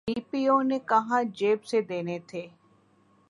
D 0.07 0.19
P 0.29 0.41
O 0.49 0.57
نے 0.61 0.77
کہاں 0.89 1.21
جیب 1.37 1.59
سے 1.65 1.81
دینے 1.81 2.17
تھے۔ 2.27 2.43